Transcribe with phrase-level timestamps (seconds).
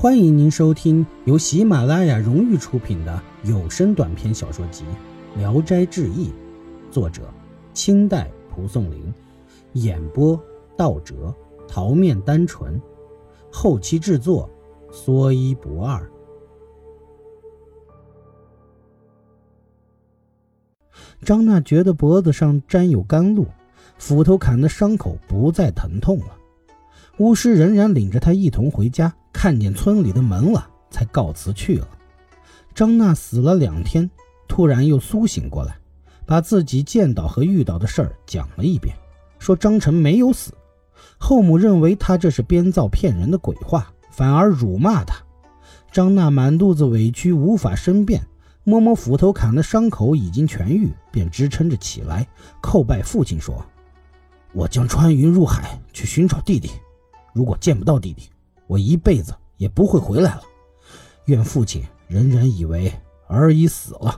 [0.00, 4.82] 欢迎您收听由喜马拉雅荣誉出品的有声短篇小说集
[5.38, 6.28] 《聊斋志异》，
[6.90, 7.30] 作者
[7.74, 9.12] 清代蒲松龄，
[9.74, 10.42] 演播
[10.74, 11.34] 道哲、
[11.68, 12.80] 桃面单纯，
[13.52, 14.48] 后期制作
[14.90, 16.10] 说一不二。
[21.20, 23.44] 张娜觉得脖子上沾有甘露，
[23.98, 26.39] 斧头砍的伤口不再疼痛了。
[27.20, 29.14] 巫师仍然领着他一同回家。
[29.30, 31.86] 看见村里的门了，才告辞去了。
[32.74, 34.10] 张娜死了两天，
[34.48, 35.76] 突然又苏醒过来，
[36.24, 38.96] 把自己见到和遇到的事儿讲了一遍，
[39.38, 40.52] 说张晨没有死。
[41.18, 45.14] 后母认为他这是编造骗人的鬼话，反而辱骂他。
[45.92, 48.26] 张娜满肚子委屈，无法申辩，
[48.64, 52.26] 摸摸斧头砍的伤口已经痊愈，便支撑着起来，
[52.62, 53.64] 叩拜父亲说
[54.52, 56.70] ：“我将穿云入海去寻找弟弟，
[57.32, 58.28] 如果见不到弟弟。”
[58.66, 60.42] 我一辈子也不会回来了，
[61.24, 62.92] 愿父亲仍然以为
[63.26, 64.16] 儿已死了。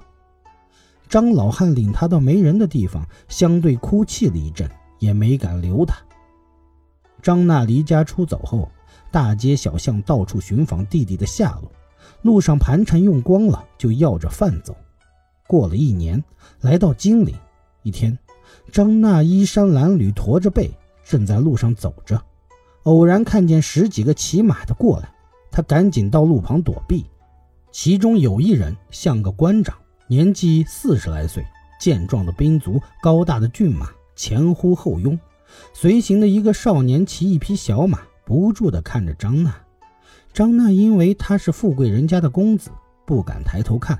[1.08, 5.96] 张老汉领他到没人的地方，相对哭泣了一阵，也没敢留他。
[7.22, 8.70] 张娜离家出走后，
[9.10, 11.72] 大街小巷到处寻访弟弟的下落，
[12.20, 14.76] 路上盘缠用光了，就要着饭走。
[15.46, 16.22] 过了一年，
[16.60, 17.34] 来到金陵，
[17.82, 18.18] 一天，
[18.70, 20.70] 张娜衣衫褴褛，驼着背，
[21.02, 22.22] 正在路上走着。
[22.84, 25.08] 偶然看见十几个骑马的过来，
[25.50, 27.06] 他赶紧到路旁躲避。
[27.70, 31.46] 其中有一人像个官长，年纪四十来岁，
[31.80, 35.18] 健壮的兵卒，高大的骏马，前呼后拥。
[35.72, 39.54] 随行的一个少年骑一匹小马，不住地看着张娜。
[40.32, 42.70] 张娜因为他是富贵人家的公子，
[43.06, 43.98] 不敢抬头看。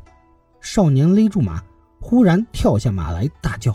[0.61, 1.63] 少年勒住马，
[2.01, 3.75] 忽然跳下马来，大叫：“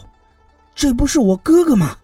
[0.75, 1.97] 这不是我哥哥吗？”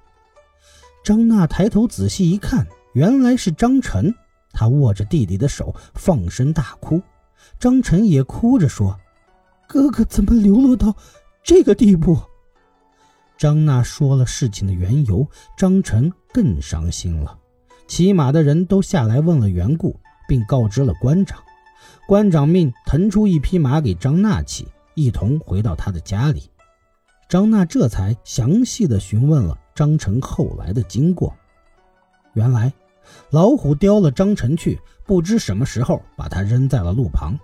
[1.03, 2.65] 张娜抬头仔细一看。
[2.93, 4.13] 原来是张晨，
[4.51, 7.01] 他握着弟弟的手，放声大哭。
[7.59, 8.99] 张晨也哭着说
[9.67, 10.95] ：“哥哥怎么流落到
[11.43, 12.17] 这个地步？”
[13.35, 17.37] 张娜说了事情的缘由，张晨更伤心了。
[17.87, 21.39] 骑马的人都下来问了缘故，并告知了官长。
[22.07, 26.49] 官长命腾出一匹马给张娜骑，一同回到他的家里。
[27.27, 31.35] 张娜这才详细的询问了张晨后来的经过。
[32.33, 32.71] 原来。
[33.29, 37.37] 老虎叼了张晨去，不知什么时候把他扔在了路旁。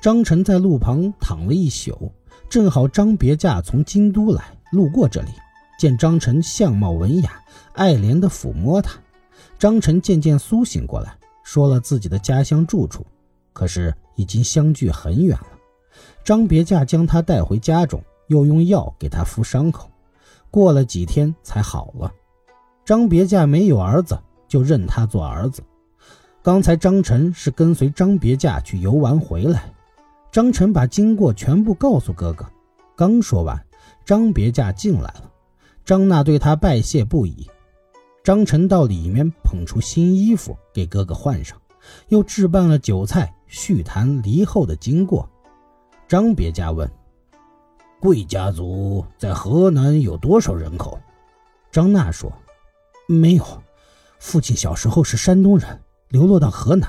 [0.00, 2.12] 张晨在路旁躺了一宿，
[2.48, 5.30] 正好张别驾从京都来，路过这里，
[5.78, 7.42] 见张晨相貌文雅，
[7.72, 8.98] 爱怜地抚摸他。
[9.58, 13.06] 张晨渐渐苏醒过来，说了自己的家乡住处，
[13.52, 15.48] 可是已经相距很远了。
[16.22, 19.90] 张别驾将他带回家中，又用药给他敷伤口，
[20.50, 22.12] 过了几天才好了。
[22.84, 24.18] 张别驾没有儿子。
[24.54, 25.60] 就认他做儿子。
[26.40, 29.64] 刚才张晨是跟随张别驾去游玩回来，
[30.30, 32.48] 张晨把经过全部告诉哥哥。
[32.94, 33.60] 刚说完，
[34.04, 35.28] 张别驾进来了。
[35.84, 37.50] 张娜对他拜谢不已。
[38.22, 41.60] 张晨到里面捧出新衣服给哥哥换上，
[42.06, 45.28] 又置办了酒菜，叙谈离后的经过。
[46.06, 46.88] 张别驾问
[47.98, 50.96] ：“贵家族在河南有多少人口？”
[51.72, 52.32] 张娜说
[53.08, 53.44] ：“没有。”
[54.18, 56.88] 父亲小时候是山东人，流落到河南。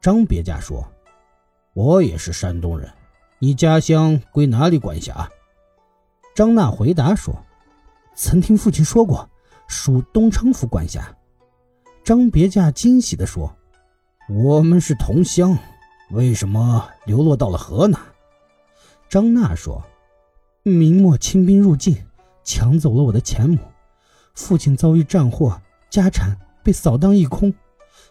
[0.00, 0.86] 张别驾说
[1.74, 2.88] ：“我也是山东人，
[3.38, 5.28] 你家乡归哪里管辖？”
[6.34, 7.34] 张娜回答说
[8.14, 9.28] ：“曾听父亲说过，
[9.66, 11.12] 属东昌府管辖。”
[12.04, 13.54] 张别驾惊喜地说
[14.30, 15.58] ：“我们是同乡，
[16.10, 18.00] 为什么流落到了河南？”
[19.08, 19.82] 张娜说
[20.62, 21.96] ：“明末清兵入境，
[22.44, 23.58] 抢走了我的钱母，
[24.34, 27.52] 父亲遭遇战祸。”家产被扫荡一空，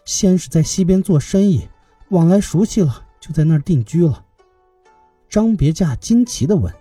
[0.04, 1.68] 先是在西边做生意，
[2.10, 4.24] 往来熟悉了，就在那儿定居了。
[5.28, 6.72] 张别驾惊奇地问：“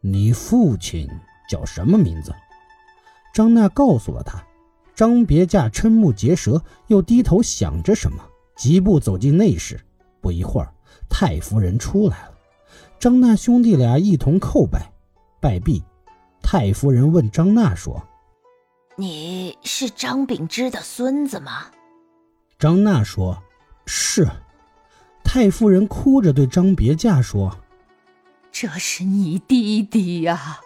[0.00, 1.08] 你父亲
[1.48, 2.34] 叫什么名字？”
[3.32, 4.42] 张娜告诉了他。
[4.94, 8.24] 张别驾瞠目结舌，又低头想着什么，
[8.56, 9.78] 疾步走进内室。
[10.22, 10.72] 不一会儿，
[11.10, 12.34] 太夫人出来了。
[12.98, 14.90] 张娜兄弟俩一同叩拜，
[15.38, 15.84] 拜毕，
[16.42, 18.02] 太夫人问张娜说。
[18.98, 21.66] 你是张秉之的孙子吗？
[22.58, 23.42] 张娜说
[23.84, 24.26] ：“是。”
[25.22, 27.58] 太夫人哭着对张别驾说
[28.50, 30.60] ：“这是你弟弟呀！”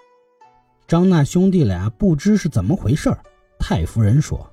[0.86, 3.12] 张娜兄弟俩不知是怎么回事
[3.58, 4.52] 太夫人说：“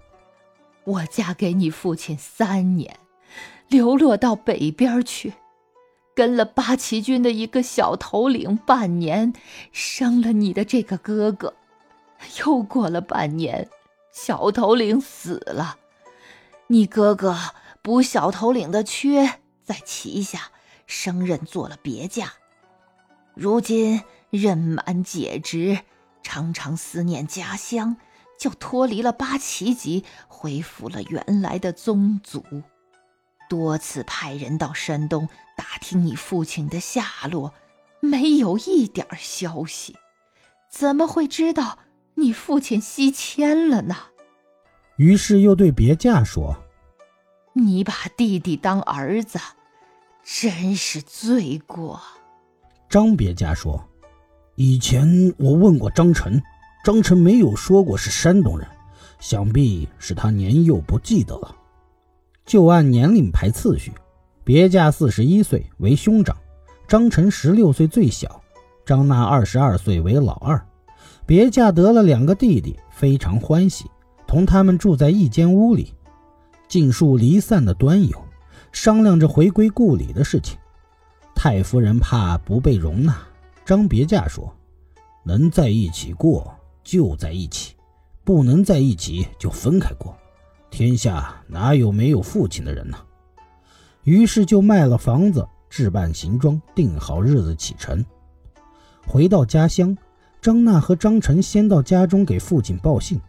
[0.83, 2.97] 我嫁给你父亲三年，
[3.67, 5.33] 流落到北边去，
[6.15, 9.33] 跟了八旗军的一个小头领半年，
[9.71, 11.53] 生了你的这个哥哥。”
[12.39, 13.69] 又过了半年，
[14.11, 15.77] 小头领死了，
[16.67, 17.37] 你哥哥
[17.81, 20.51] 补小头领的缺，在旗下
[20.85, 22.33] 升任做了别驾。
[23.33, 25.79] 如今任满解职，
[26.23, 27.97] 常常思念家乡，
[28.39, 32.43] 就脱离了八旗籍，恢复了原来的宗族。
[33.47, 37.53] 多次派人到山东打听你父亲的下落，
[38.01, 39.95] 没有一点消息。
[40.69, 41.79] 怎么会知道
[42.19, 43.95] 你父亲西迁了呢？
[44.95, 46.57] 于是又对别驾说
[47.53, 49.37] ：“你把弟弟当儿子，
[50.23, 52.01] 真是罪过。”
[52.89, 53.87] 张别驾说
[54.57, 56.41] ：“以前我问过张晨，
[56.83, 58.67] 张晨没有说过是山东人，
[59.19, 61.55] 想必是他年幼不记得了。
[62.47, 63.93] 就按年龄排次序，
[64.43, 66.35] 别驾四十一岁为兄长，
[66.87, 68.41] 张晨十六岁最小，
[68.83, 70.59] 张娜二十二岁为老二。
[71.27, 73.85] 别嫁得了两个弟弟，非常欢喜，
[74.25, 75.93] 同他们住在一间屋里，
[76.69, 78.17] 尽数离散的端游，
[78.71, 80.57] 商量着回归故里的事情。”
[81.35, 83.13] 太夫人怕不被容纳，
[83.65, 84.55] 张别驾说
[85.25, 87.75] ：“能在一起过就在一起，
[88.23, 90.17] 不能在一起就分开过。
[90.71, 92.97] 天下哪有没有父亲的人呢？”
[94.03, 98.03] 于是就卖了房子，置办行装，定好日子启程。
[99.05, 99.95] 回到家乡，
[100.47, 103.19] 张娜和张晨先到家中给父亲报信。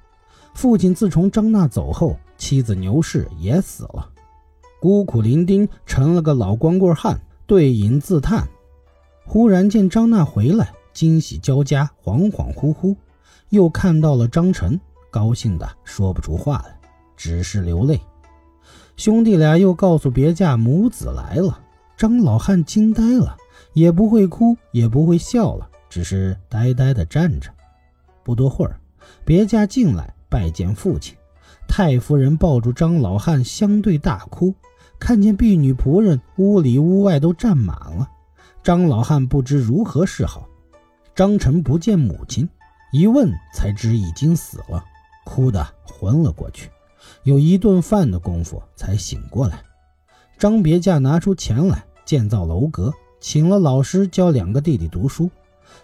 [0.55, 4.09] 父亲自从张娜走后，妻子牛氏也死了，
[4.81, 7.21] 孤苦伶仃，成了个老光棍汉。
[7.45, 8.47] 对饮自叹，
[9.27, 12.95] 忽然见张娜回来，惊喜交加，恍恍惚惚，
[13.49, 14.81] 又看到了张晨，
[15.11, 16.79] 高兴的说不出话来，
[17.17, 18.01] 只是流泪。
[18.97, 21.59] 兄弟俩又告诉别家母子来了，
[21.97, 23.37] 张老汉惊呆了，
[23.73, 25.69] 也不会哭，也不会笑了，
[25.99, 27.51] 只是呆呆的站着。
[28.23, 28.79] 不多会儿，
[29.25, 31.17] 别驾进来拜见父亲，
[31.67, 34.55] 太夫人抱住张老汉相对大哭。
[35.01, 38.09] 看见婢女仆人屋里屋外都站满了，
[38.63, 40.49] 张老汉不知如何是好。
[41.17, 42.49] 张晨不见母亲，
[42.93, 44.85] 一问才知已经死了，
[45.25, 46.71] 哭得昏了过去。
[47.25, 49.65] 有一顿饭的功夫才醒过来。
[50.39, 55.29] 张别驾拿出钱来建造楼阁，请了老师教两个弟弟读书。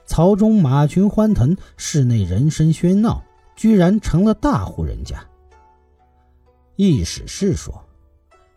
[0.07, 3.23] 曹中马群欢腾，室内人声喧闹，
[3.57, 5.19] 居然成了大户人家。
[6.77, 7.83] 易史是说。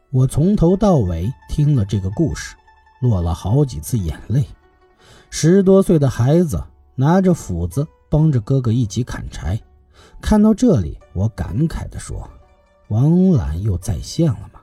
[0.10, 2.56] 我从头到尾听了这个故事，
[3.02, 4.42] 落了好几次眼泪。
[5.30, 6.64] 十多岁的孩子
[6.96, 9.62] 拿着斧子帮着哥哥一起砍柴，
[10.22, 12.26] 看到这里，我感慨地说
[12.88, 14.62] ：“王览又再现了吗？”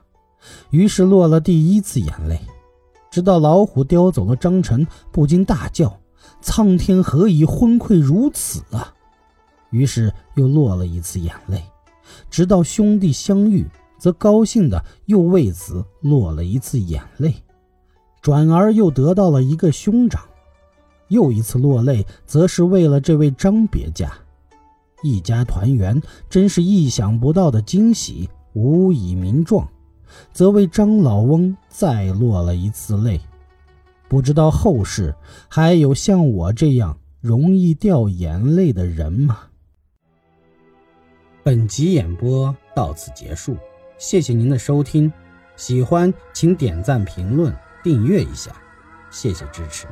[0.71, 2.41] 于是落了第一次眼泪。
[3.11, 5.95] 直到老虎叼走了张晨，不禁大叫
[6.41, 8.93] ：“苍天何以昏聩如此啊！”
[9.71, 11.63] 于是又落了一次眼泪。
[12.29, 13.65] 直到兄弟相遇。
[13.97, 17.33] 则高兴的又为此落了一次眼泪，
[18.21, 20.21] 转而又得到了一个兄长，
[21.07, 24.11] 又一次落泪，则是为了这位张别家，
[25.01, 25.99] 一家团圆，
[26.29, 29.67] 真是意想不到的惊喜，无以名状，
[30.33, 33.19] 则为张老翁再落了一次泪。
[34.07, 35.15] 不知道后世
[35.47, 39.39] 还有像我这样容易掉眼泪的人吗？
[41.43, 43.57] 本集演播到此结束。
[43.97, 45.11] 谢谢您的收听，
[45.55, 48.51] 喜欢请点赞、评论、订阅一下，
[49.09, 49.87] 谢谢支持。